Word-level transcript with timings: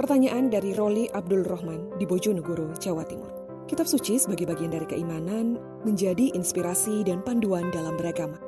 Pertanyaan 0.00 0.48
dari 0.48 0.72
Roli 0.72 1.12
Abdul 1.12 1.44
Rahman 1.44 2.00
di 2.00 2.08
Bojonegoro, 2.08 2.72
Jawa 2.80 3.04
Timur. 3.04 3.28
Kitab 3.68 3.84
suci 3.84 4.16
sebagai 4.16 4.48
bagian 4.48 4.72
dari 4.72 4.88
keimanan 4.88 5.60
menjadi 5.84 6.32
inspirasi 6.32 7.04
dan 7.04 7.20
panduan 7.20 7.68
dalam 7.68 8.00
beragama. 8.00 8.40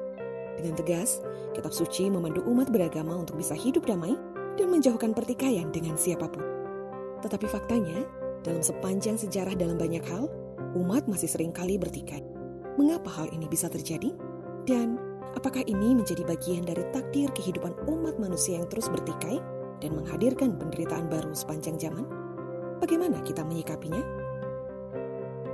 Dengan 0.56 0.80
tegas, 0.80 1.20
kitab 1.52 1.76
suci 1.76 2.08
memandu 2.08 2.40
umat 2.48 2.72
beragama 2.72 3.20
untuk 3.20 3.36
bisa 3.36 3.52
hidup 3.52 3.84
damai 3.84 4.16
dan 4.56 4.72
menjauhkan 4.72 5.12
pertikaian 5.12 5.68
dengan 5.68 6.00
siapa 6.00 6.24
pun. 6.24 6.40
Tetapi 7.20 7.44
faktanya, 7.44 8.00
dalam 8.40 8.64
sepanjang 8.64 9.20
sejarah 9.20 9.52
dalam 9.52 9.76
banyak 9.76 10.08
hal, 10.08 10.32
umat 10.72 11.04
masih 11.04 11.28
sering 11.28 11.52
kali 11.52 11.76
bertikai. 11.76 12.24
Mengapa 12.80 13.12
hal 13.12 13.28
ini 13.28 13.44
bisa 13.44 13.68
terjadi? 13.68 14.08
Dan 14.64 14.96
apakah 15.36 15.60
ini 15.68 16.00
menjadi 16.00 16.24
bagian 16.24 16.64
dari 16.64 16.80
takdir 16.96 17.28
kehidupan 17.36 17.76
umat 17.92 18.16
manusia 18.16 18.56
yang 18.56 18.72
terus 18.72 18.88
bertikai 18.88 19.51
dan 19.82 19.98
menghadirkan 19.98 20.54
penderitaan 20.54 21.10
baru 21.10 21.34
sepanjang 21.34 21.74
zaman? 21.74 22.06
Bagaimana 22.78 23.18
kita 23.26 23.42
menyikapinya? 23.42 23.98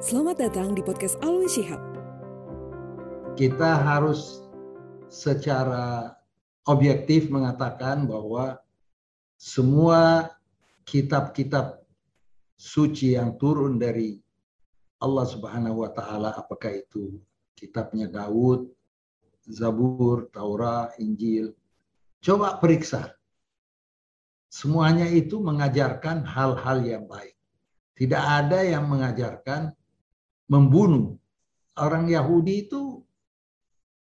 Selamat 0.04 0.36
datang 0.44 0.76
di 0.76 0.84
podcast 0.84 1.16
Alwi 1.24 1.48
Shihab. 1.48 1.80
Kita 3.40 3.80
harus 3.80 4.44
secara 5.08 6.12
objektif 6.68 7.32
mengatakan 7.32 8.04
bahwa 8.04 8.60
semua 9.40 10.28
kitab-kitab 10.84 11.80
suci 12.60 13.16
yang 13.16 13.40
turun 13.40 13.80
dari 13.80 14.20
Allah 15.00 15.24
Subhanahu 15.24 15.88
wa 15.88 15.90
taala 15.94 16.36
apakah 16.36 16.76
itu 16.76 17.16
kitabnya 17.56 18.10
Daud, 18.10 18.68
Zabur, 19.48 20.28
Taurat, 20.28 20.92
Injil. 21.00 21.54
Coba 22.18 22.58
periksa 22.58 23.17
Semuanya 24.48 25.04
itu 25.04 25.38
mengajarkan 25.44 26.24
hal-hal 26.24 26.80
yang 26.80 27.04
baik. 27.04 27.36
Tidak 27.92 28.20
ada 28.20 28.64
yang 28.64 28.88
mengajarkan 28.88 29.76
membunuh. 30.48 31.20
Orang 31.76 32.08
Yahudi 32.08 32.66
itu 32.66 33.04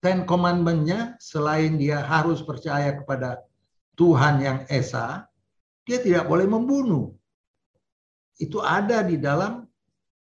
Ten 0.05 0.29
Commandment-nya 0.29 1.17
selain 1.17 1.81
dia 1.81 2.05
harus 2.05 2.45
percaya 2.45 2.93
kepada 2.93 3.41
Tuhan 3.97 4.37
yang 4.45 4.59
Esa, 4.69 5.25
dia 5.89 5.99
tidak 6.05 6.29
boleh 6.29 6.45
membunuh. 6.45 7.17
Itu 8.37 8.61
ada 8.61 9.01
di 9.01 9.17
dalam 9.17 9.65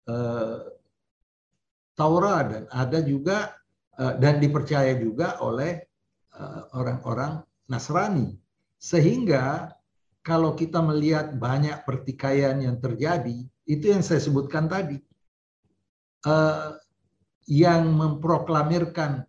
uh, 0.08 0.59
Taurat 1.97 2.45
dan 2.47 2.64
ada 2.71 3.02
juga 3.03 3.58
uh, 3.99 4.16
dan 4.21 4.38
dipercaya 4.38 4.94
juga 5.02 5.42
oleh 5.42 5.81
eh, 6.38 6.61
orang-orang 6.77 7.42
Nasrani. 7.66 8.38
Sehingga 8.77 9.73
kalau 10.28 10.59
kita 10.59 10.83
melihat 10.83 11.39
banyak 11.39 11.88
pertikaian 11.88 12.59
yang 12.59 12.75
terjadi, 12.83 13.47
itu 13.64 13.86
yang 13.88 14.03
saya 14.03 14.20
sebutkan 14.20 14.67
tadi. 14.67 15.00
Uh, 16.28 16.75
yang 17.47 17.88
memproklamirkan 17.95 19.23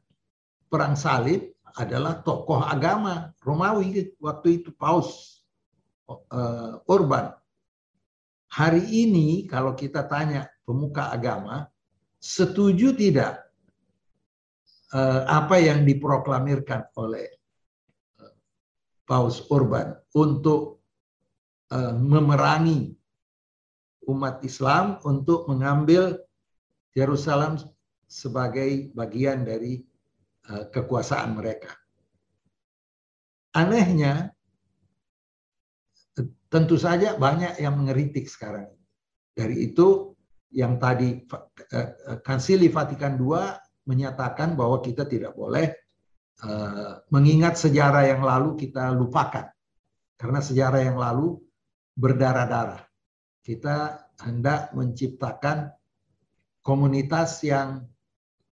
perang 0.66 0.98
salib 0.98 1.54
adalah 1.78 2.18
tokoh 2.26 2.66
agama 2.66 3.30
Romawi 3.38 4.10
waktu 4.18 4.58
itu 4.58 4.74
Paus 4.74 5.38
uh, 6.10 6.82
Urban. 6.90 7.30
Hari 8.50 8.82
ini 9.06 9.46
kalau 9.46 9.78
kita 9.78 10.02
tanya 10.10 10.50
pemuka 10.66 11.14
agama, 11.14 11.70
setuju 12.18 12.90
tidak 12.98 13.46
uh, 14.90 15.22
apa 15.30 15.62
yang 15.62 15.86
diproklamirkan 15.86 16.90
oleh 16.98 17.38
Paus 19.06 19.46
Urban 19.46 19.94
untuk 20.18 20.77
memerangi 21.76 22.96
umat 24.08 24.40
Islam 24.40 24.96
untuk 25.04 25.44
mengambil 25.52 26.16
Yerusalem 26.96 27.60
sebagai 28.08 28.90
bagian 28.96 29.44
dari 29.44 29.84
uh, 30.48 30.66
kekuasaan 30.72 31.36
mereka. 31.36 31.76
Anehnya, 33.52 34.32
tentu 36.48 36.80
saja 36.80 37.20
banyak 37.20 37.60
yang 37.60 37.76
mengeritik 37.76 38.24
sekarang. 38.26 38.72
Dari 39.36 39.68
itu, 39.70 40.16
yang 40.56 40.80
tadi 40.80 41.20
uh, 41.28 42.18
Kansili 42.24 42.72
Vatikan 42.72 43.20
II 43.20 43.36
menyatakan 43.84 44.56
bahwa 44.56 44.80
kita 44.80 45.04
tidak 45.04 45.36
boleh 45.36 45.72
mengingat 47.10 47.58
sejarah 47.58 48.14
yang 48.14 48.22
lalu 48.22 48.54
kita 48.54 48.94
lupakan. 48.94 49.50
Karena 50.14 50.38
sejarah 50.38 50.86
yang 50.86 50.94
lalu 50.94 51.34
berdarah-darah. 51.98 52.86
Kita 53.42 54.06
hendak 54.22 54.70
menciptakan 54.78 55.74
komunitas 56.62 57.42
yang 57.42 57.82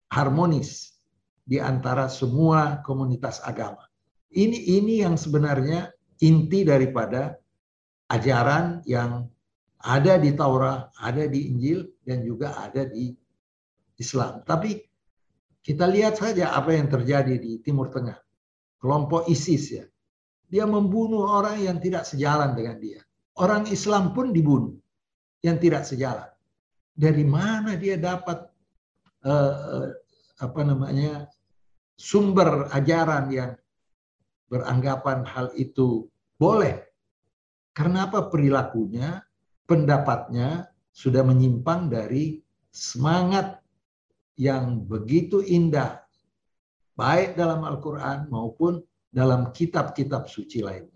harmonis 0.09 0.97
di 1.45 1.61
antara 1.61 2.09
semua 2.09 2.81
komunitas 2.81 3.37
agama. 3.45 3.85
Ini 4.33 4.81
ini 4.81 5.05
yang 5.05 5.13
sebenarnya 5.15 5.93
inti 6.25 6.65
daripada 6.65 7.37
ajaran 8.09 8.81
yang 8.89 9.29
ada 9.85 10.17
di 10.17 10.33
Taurat, 10.33 10.89
ada 10.97 11.29
di 11.29 11.53
Injil 11.53 11.85
dan 12.01 12.25
juga 12.25 12.57
ada 12.57 12.89
di 12.89 13.13
Islam. 14.01 14.41
Tapi 14.41 14.81
kita 15.61 15.85
lihat 15.85 16.17
saja 16.17 16.57
apa 16.57 16.73
yang 16.73 16.89
terjadi 16.89 17.37
di 17.37 17.61
Timur 17.61 17.93
Tengah. 17.93 18.17
Kelompok 18.81 19.29
ISIS 19.29 19.65
ya. 19.69 19.85
Dia 20.45 20.65
membunuh 20.69 21.25
orang 21.25 21.57
yang 21.61 21.77
tidak 21.81 22.05
sejalan 22.05 22.53
dengan 22.53 22.77
dia 22.77 23.04
orang 23.39 23.67
Islam 23.67 24.15
pun 24.15 24.31
dibunuh 24.31 24.75
yang 25.43 25.59
tidak 25.59 25.83
sejalan. 25.83 26.29
Dari 26.95 27.27
mana 27.27 27.75
dia 27.75 27.99
dapat 27.99 28.47
uh, 29.27 29.91
apa 30.39 30.61
namanya 30.63 31.27
sumber 31.99 32.71
ajaran 32.71 33.27
yang 33.31 33.51
beranggapan 34.47 35.27
hal 35.27 35.51
itu 35.59 36.07
boleh? 36.39 36.87
Karena 37.75 38.07
apa 38.07 38.31
perilakunya, 38.31 39.19
pendapatnya 39.67 40.71
sudah 40.95 41.27
menyimpang 41.27 41.91
dari 41.91 42.39
semangat 42.71 43.59
yang 44.39 44.83
begitu 44.87 45.43
indah 45.43 46.03
baik 46.95 47.35
dalam 47.35 47.67
Al-Quran 47.67 48.31
maupun 48.31 48.79
dalam 49.11 49.51
kitab-kitab 49.51 50.31
suci 50.31 50.63
lainnya 50.63 50.94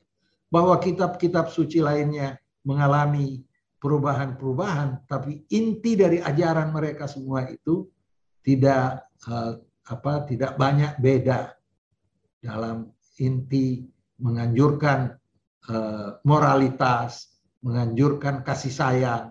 bahwa 0.50 0.76
kitab-kitab 0.82 1.54
suci 1.54 1.80
lainnya 1.80 2.42
mengalami 2.66 3.46
perubahan-perubahan, 3.80 5.08
tapi 5.08 5.46
inti 5.54 5.96
dari 5.96 6.20
ajaran 6.20 6.74
mereka 6.76 7.08
semua 7.08 7.48
itu 7.48 7.88
tidak 8.44 9.08
uh, 9.30 9.56
apa 9.90 10.14
tidak 10.28 10.60
banyak 10.60 11.00
beda 11.00 11.56
dalam 12.44 12.92
inti 13.22 13.88
menganjurkan 14.20 15.16
uh, 15.72 16.20
moralitas, 16.28 17.40
menganjurkan 17.64 18.44
kasih 18.44 18.74
sayang, 18.74 19.26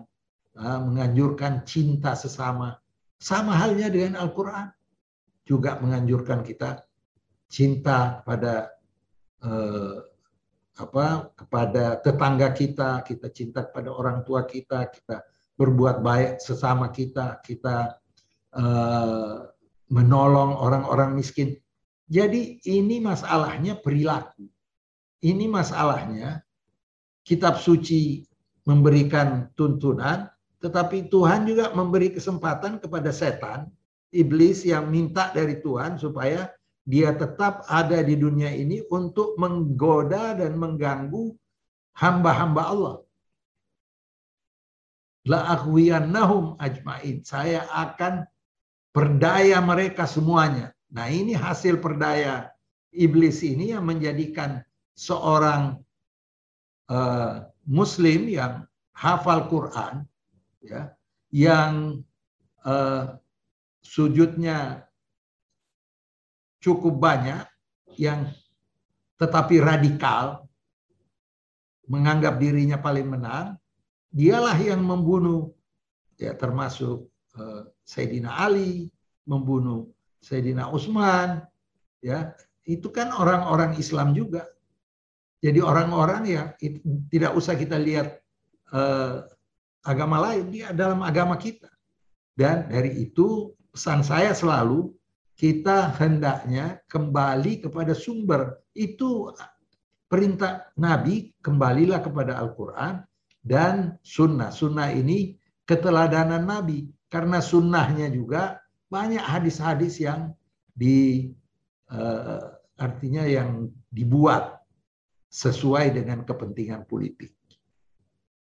uh, 0.57 0.79
menganjurkan 0.81 1.61
cinta 1.67 2.17
sesama. 2.17 2.79
Sama 3.19 3.53
halnya 3.53 3.91
dengan 3.91 4.23
Al-Quran 4.23 4.71
juga 5.43 5.77
menganjurkan 5.83 6.41
kita 6.41 6.87
cinta 7.51 8.23
pada 8.23 8.71
apa 10.79 11.35
kepada 11.35 11.99
tetangga 11.99 12.55
kita, 12.55 13.03
kita 13.03 13.27
cinta 13.35 13.67
kepada 13.67 13.91
orang 13.91 14.23
tua 14.23 14.47
kita, 14.47 14.87
kita 14.87 15.27
berbuat 15.59 15.99
baik 15.99 16.39
sesama 16.39 16.87
kita, 16.87 17.43
kita 17.43 17.99
uh, 18.55 19.51
menolong 19.91 20.55
orang-orang 20.55 21.19
miskin. 21.19 21.59
Jadi 22.07 22.63
ini 22.65 23.03
masalahnya 23.03 23.75
perilaku. 23.77 24.47
Ini 25.19 25.51
masalahnya 25.51 26.39
kitab 27.27 27.59
suci 27.59 28.23
memberikan 28.63 29.51
tuntunan, 29.59 30.31
tetapi 30.63 31.11
Tuhan 31.11 31.43
juga 31.43 31.75
memberi 31.75 32.15
kesempatan 32.15 32.79
kepada 32.79 33.11
setan, 33.11 33.67
iblis 34.15 34.63
yang 34.63 34.87
minta 34.87 35.29
dari 35.35 35.59
Tuhan 35.59 35.99
supaya 35.99 36.49
dia 36.89 37.13
tetap 37.13 37.69
ada 37.69 38.01
di 38.01 38.17
dunia 38.17 38.49
ini 38.49 38.81
untuk 38.89 39.37
menggoda 39.37 40.33
dan 40.33 40.57
mengganggu 40.57 41.37
hamba-hamba 41.93 42.63
Allah. 42.65 42.95
La 45.29 45.53
akhwiyannahum 45.53 46.57
ajmain. 46.57 47.21
Saya 47.21 47.69
akan 47.69 48.25
perdaya 48.89 49.61
mereka 49.61 50.09
semuanya. 50.09 50.73
Nah 50.89 51.05
ini 51.13 51.37
hasil 51.37 51.77
perdaya 51.77 52.49
iblis 52.89 53.45
ini 53.45 53.69
yang 53.77 53.85
menjadikan 53.85 54.65
seorang 54.97 55.77
uh, 56.89 57.45
muslim 57.69 58.25
yang 58.25 58.65
hafal 58.97 59.45
Quran, 59.45 60.09
ya, 60.65 60.89
yang 61.29 62.01
uh, 62.65 63.13
sujudnya 63.85 64.88
cukup 66.59 66.99
banyak 66.99 67.43
yang 67.95 68.31
tetapi 69.19 69.59
radikal 69.59 70.47
menganggap 71.89 72.39
dirinya 72.39 72.77
paling 72.79 73.09
menang, 73.09 73.57
dialah 74.13 74.55
yang 74.55 74.79
membunuh 74.79 75.51
ya 76.15 76.37
termasuk 76.37 77.09
uh, 77.35 77.67
Sayyidina 77.83 78.29
Ali, 78.29 78.87
membunuh 79.25 79.89
Sayyidina 80.21 80.69
Utsman, 80.69 81.43
ya 81.99 82.31
itu 82.63 82.87
kan 82.93 83.09
orang-orang 83.11 83.75
Islam 83.81 84.13
juga. 84.13 84.45
Jadi 85.39 85.63
orang-orang 85.63 86.21
yang 86.27 86.47
tidak 87.07 87.31
usah 87.31 87.55
kita 87.55 87.79
lihat 87.79 88.19
uh, 88.75 89.23
agama 89.87 90.19
lain, 90.19 90.51
dia 90.51 90.75
dalam 90.75 90.99
agama 90.99 91.39
kita. 91.39 91.71
Dan 92.35 92.67
dari 92.67 93.07
itu 93.07 93.55
pesan 93.71 94.03
saya 94.03 94.35
selalu 94.35 94.98
kita 95.39 95.95
hendaknya 95.95 96.83
kembali 96.91 97.63
kepada 97.63 97.95
sumber. 97.95 98.59
Itu 98.75 99.31
perintah 100.11 100.67
Nabi, 100.75 101.31
kembalilah 101.39 102.03
kepada 102.03 102.35
Al-Quran 102.35 103.07
dan 103.39 103.95
sunnah. 104.03 104.51
Sunnah 104.51 104.91
ini 104.91 105.39
keteladanan 105.63 106.43
Nabi. 106.43 106.91
Karena 107.07 107.39
sunnahnya 107.39 108.11
juga 108.11 108.59
banyak 108.91 109.23
hadis-hadis 109.23 110.03
yang 110.03 110.35
di 110.75 111.31
uh, 111.87 112.59
artinya 112.75 113.23
yang 113.23 113.71
dibuat 113.87 114.59
sesuai 115.31 115.95
dengan 115.95 116.27
kepentingan 116.27 116.83
politik. 116.83 117.31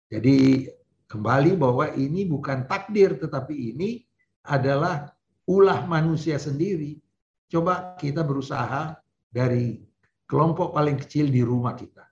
Jadi 0.08 0.68
kembali 1.10 1.58
bahwa 1.58 1.90
ini 1.98 2.22
bukan 2.22 2.70
takdir 2.70 3.18
tetapi 3.18 3.74
ini 3.74 4.04
adalah 4.46 5.13
ulah 5.48 5.84
manusia 5.84 6.40
sendiri. 6.40 7.00
Coba 7.48 7.94
kita 8.00 8.24
berusaha 8.24 8.96
dari 9.28 9.78
kelompok 10.24 10.72
paling 10.72 10.98
kecil 10.98 11.28
di 11.28 11.44
rumah 11.44 11.76
kita. 11.76 12.02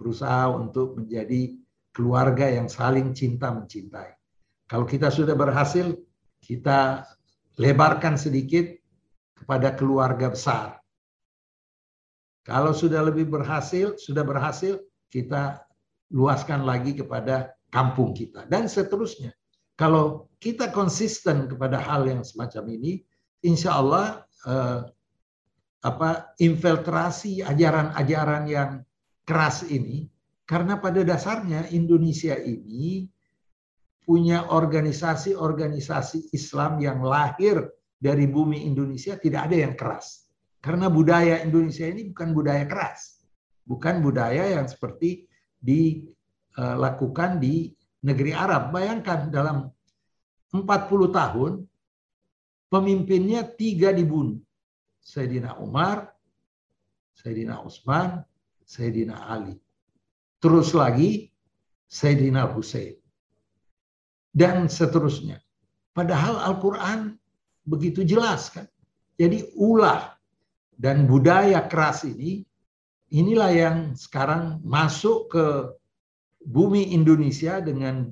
Berusaha 0.00 0.50
untuk 0.50 0.98
menjadi 0.98 1.54
keluarga 1.92 2.48
yang 2.48 2.66
saling 2.66 3.12
cinta 3.12 3.52
mencintai. 3.52 4.16
Kalau 4.66 4.88
kita 4.88 5.12
sudah 5.12 5.36
berhasil, 5.36 5.92
kita 6.40 7.04
lebarkan 7.60 8.16
sedikit 8.16 8.64
kepada 9.36 9.76
keluarga 9.76 10.32
besar. 10.32 10.80
Kalau 12.42 12.74
sudah 12.74 13.04
lebih 13.06 13.30
berhasil, 13.30 13.94
sudah 14.00 14.26
berhasil, 14.26 14.80
kita 15.12 15.62
luaskan 16.10 16.66
lagi 16.66 16.96
kepada 16.96 17.54
kampung 17.70 18.16
kita 18.16 18.48
dan 18.48 18.66
seterusnya. 18.66 19.30
Kalau 19.76 20.28
kita 20.42 20.74
konsisten 20.74 21.48
kepada 21.48 21.80
hal 21.80 22.04
yang 22.06 22.22
semacam 22.26 22.64
ini, 22.76 23.02
insya 23.46 23.78
Allah 23.78 24.26
eh, 24.46 24.80
apa 25.82 26.34
infiltrasi 26.38 27.42
ajaran-ajaran 27.42 28.44
yang 28.46 28.70
keras 29.26 29.66
ini, 29.66 30.06
karena 30.46 30.78
pada 30.78 31.02
dasarnya 31.02 31.70
Indonesia 31.72 32.36
ini 32.38 33.08
punya 34.02 34.50
organisasi-organisasi 34.50 36.34
Islam 36.34 36.82
yang 36.82 37.00
lahir 37.06 37.70
dari 38.02 38.26
bumi 38.26 38.66
Indonesia 38.66 39.14
tidak 39.14 39.46
ada 39.50 39.56
yang 39.62 39.74
keras. 39.78 40.26
Karena 40.62 40.90
budaya 40.90 41.42
Indonesia 41.42 41.86
ini 41.86 42.10
bukan 42.10 42.34
budaya 42.34 42.66
keras. 42.66 43.22
Bukan 43.62 44.02
budaya 44.02 44.58
yang 44.58 44.66
seperti 44.66 45.26
dilakukan 45.62 47.38
di 47.38 47.70
negeri 48.02 48.34
Arab. 48.34 48.74
Bayangkan 48.74 49.30
dalam 49.30 49.70
40 50.52 50.66
tahun 51.08 51.52
pemimpinnya 52.68 53.46
tiga 53.46 53.94
dibunuh. 53.94 54.42
Sayyidina 55.02 55.58
Umar, 55.58 56.14
Sayyidina 57.18 57.58
Utsman, 57.62 58.22
Sayyidina 58.62 59.26
Ali. 59.26 59.58
Terus 60.38 60.74
lagi 60.74 61.30
Sayyidina 61.90 62.46
Hussein. 62.50 62.98
Dan 64.32 64.70
seterusnya. 64.70 65.42
Padahal 65.92 66.40
Al-Quran 66.40 67.20
begitu 67.66 68.00
jelas 68.02 68.48
kan. 68.48 68.64
Jadi 69.20 69.44
ulah 69.60 70.16
dan 70.72 71.04
budaya 71.04 71.60
keras 71.68 72.02
ini, 72.08 72.42
inilah 73.12 73.50
yang 73.52 73.76
sekarang 73.92 74.58
masuk 74.64 75.28
ke 75.30 75.44
bumi 76.46 76.94
Indonesia 76.94 77.60
dengan 77.62 78.10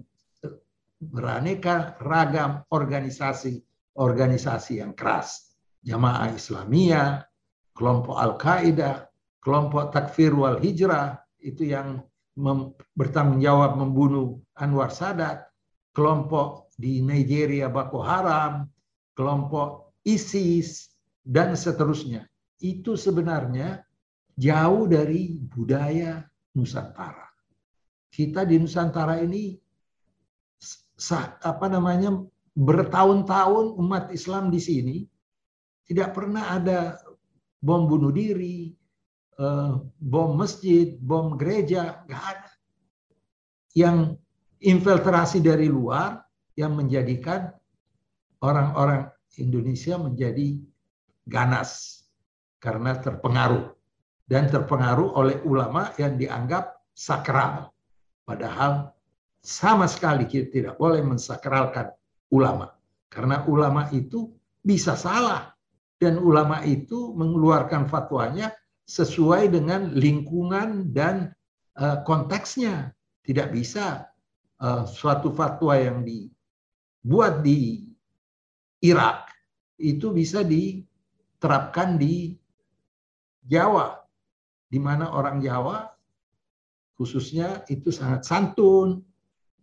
beraneka 1.01 1.97
ragam 2.05 2.61
organisasi-organisasi 2.69 4.85
yang 4.85 4.93
keras. 4.93 5.57
Jamaah 5.81 6.37
Islamiyah, 6.37 7.25
kelompok 7.73 8.21
Al-Qaeda, 8.21 9.09
kelompok 9.41 9.97
Takfir 9.97 10.37
wal 10.37 10.61
Hijrah, 10.61 11.17
itu 11.41 11.73
yang 11.73 12.05
bertanggung 12.93 13.41
jawab 13.41 13.81
membunuh 13.81 14.45
Anwar 14.61 14.93
Sadat, 14.93 15.49
kelompok 15.97 16.69
di 16.77 17.01
Nigeria 17.01 17.73
Boko 17.73 18.05
Haram, 18.05 18.69
kelompok 19.17 19.97
ISIS, 20.05 20.93
dan 21.25 21.57
seterusnya. 21.57 22.29
Itu 22.61 23.01
sebenarnya 23.01 23.81
jauh 24.37 24.85
dari 24.85 25.33
budaya 25.33 26.21
Nusantara 26.53 27.30
kita 28.11 28.45
di 28.45 28.59
Nusantara 28.59 29.23
ini 29.23 29.57
apa 31.41 31.67
namanya 31.71 32.21
bertahun-tahun 32.53 33.79
umat 33.81 34.13
Islam 34.13 34.53
di 34.53 34.61
sini 34.61 34.97
tidak 35.89 36.15
pernah 36.15 36.55
ada 36.55 37.01
bom 37.59 37.89
bunuh 37.89 38.13
diri, 38.15 38.71
eh, 39.39 39.73
bom 39.99 40.31
masjid, 40.37 40.95
bom 41.01 41.35
gereja, 41.35 42.05
nggak 42.07 42.25
ada. 42.37 42.51
Yang 43.75 43.97
infiltrasi 44.61 45.41
dari 45.41 45.67
luar 45.67 46.21
yang 46.55 46.77
menjadikan 46.77 47.49
orang-orang 48.45 49.09
Indonesia 49.41 49.97
menjadi 49.97 50.61
ganas 51.25 52.03
karena 52.61 52.99
terpengaruh 53.01 53.73
dan 54.29 54.47
terpengaruh 54.53 55.17
oleh 55.17 55.41
ulama 55.43 55.91
yang 55.97 56.15
dianggap 56.21 56.77
sakral. 56.93 57.73
Padahal 58.31 58.95
sama 59.43 59.91
sekali 59.91 60.23
kita 60.31 60.55
tidak 60.55 60.75
boleh 60.79 61.03
mensakralkan 61.03 61.91
ulama. 62.31 62.71
Karena 63.11 63.43
ulama 63.51 63.91
itu 63.91 64.31
bisa 64.63 64.95
salah. 64.95 65.51
Dan 65.99 66.23
ulama 66.23 66.63
itu 66.63 67.11
mengeluarkan 67.11 67.91
fatwanya 67.91 68.55
sesuai 68.87 69.51
dengan 69.51 69.91
lingkungan 69.99 70.95
dan 70.95 71.35
uh, 71.75 72.07
konteksnya. 72.07 72.95
Tidak 73.27 73.51
bisa 73.51 74.07
uh, 74.63 74.87
suatu 74.87 75.35
fatwa 75.35 75.75
yang 75.75 76.07
dibuat 76.07 77.43
di 77.43 77.83
Irak 78.79 79.27
itu 79.75 80.15
bisa 80.15 80.47
diterapkan 80.47 81.99
di 81.99 82.39
Jawa, 83.43 83.99
di 84.71 84.79
mana 84.79 85.11
orang 85.11 85.43
Jawa 85.43 85.91
khususnya 87.01 87.65
itu 87.73 87.89
sangat 87.89 88.29
santun, 88.29 89.01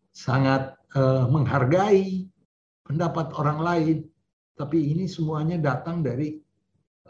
sangat 0.10 0.74
uh, 0.98 1.30
menghargai 1.30 2.26
pendapat 2.82 3.30
orang 3.38 3.62
lain. 3.62 3.98
Tapi 4.58 4.90
ini 4.90 5.06
semuanya 5.06 5.62
datang 5.62 6.02
dari 6.02 6.42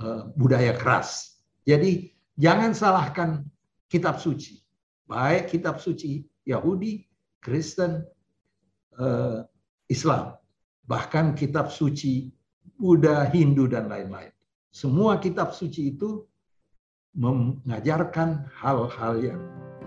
uh, 0.03 0.27
budaya 0.35 0.75
keras. 0.75 1.39
Jadi 1.63 2.11
jangan 2.35 2.75
salahkan 2.75 3.47
kitab 3.87 4.19
suci. 4.19 4.59
Baik 5.07 5.47
kitab 5.47 5.79
suci 5.79 6.27
Yahudi, 6.43 7.07
Kristen, 7.39 8.03
uh, 8.99 9.47
Islam. 9.87 10.35
Bahkan 10.91 11.39
kitab 11.39 11.71
suci 11.71 12.27
Buddha, 12.75 13.31
Hindu, 13.31 13.71
dan 13.71 13.87
lain-lain. 13.87 14.35
Semua 14.75 15.23
kitab 15.23 15.55
suci 15.55 15.95
itu 15.95 16.27
mengajarkan 17.15 18.51
hal-hal 18.59 19.13
yang 19.23 19.41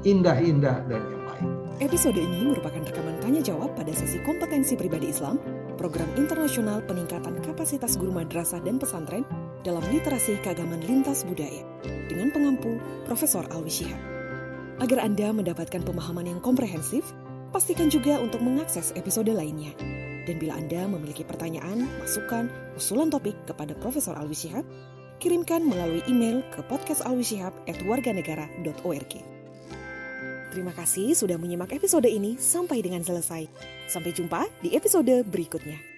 indah-indah 0.04 0.76
dan 0.88 1.00
yang 1.00 1.24
lain. 1.28 1.44
Episode 1.80 2.20
ini 2.20 2.44
merupakan 2.44 2.84
rekaman 2.84 3.16
tanya 3.24 3.40
jawab 3.40 3.72
pada 3.72 3.88
sesi 3.96 4.20
kompetensi 4.20 4.76
pribadi 4.76 5.08
Islam, 5.08 5.40
program 5.80 6.12
internasional 6.20 6.84
peningkatan 6.84 7.40
kapasitas 7.40 7.96
guru 7.96 8.12
madrasah 8.12 8.60
dan 8.60 8.76
pesantren 8.76 9.24
dalam 9.64 9.80
literasi 9.88 10.36
keagamaan 10.44 10.84
lintas 10.84 11.24
budaya 11.24 11.64
dengan 12.08 12.30
pengampu 12.32 12.80
Profesor 13.08 13.44
Alwi 13.48 13.70
Shihab. 13.72 14.00
Agar 14.80 15.04
Anda 15.04 15.32
mendapatkan 15.32 15.82
pemahaman 15.84 16.26
yang 16.28 16.40
komprehensif, 16.40 17.04
pastikan 17.52 17.90
juga 17.92 18.20
untuk 18.20 18.40
mengakses 18.44 18.92
episode 18.96 19.32
lainnya. 19.32 19.72
Dan 20.28 20.36
bila 20.36 20.54
Anda 20.56 20.84
memiliki 20.84 21.24
pertanyaan, 21.24 21.88
masukan, 22.00 22.50
usulan 22.76 23.08
topik 23.08 23.34
kepada 23.48 23.74
Profesor 23.76 24.16
Alwi 24.16 24.34
Shihab, 24.36 24.64
kirimkan 25.20 25.64
melalui 25.64 26.02
email 26.08 26.42
ke 26.52 26.62
podcastalwisihab@warganegara.org. 26.68 29.39
Terima 30.50 30.74
kasih 30.74 31.14
sudah 31.14 31.38
menyimak 31.38 31.70
episode 31.70 32.10
ini 32.10 32.34
sampai 32.34 32.82
dengan 32.82 33.06
selesai. 33.06 33.46
Sampai 33.86 34.10
jumpa 34.10 34.50
di 34.58 34.74
episode 34.74 35.22
berikutnya. 35.30 35.89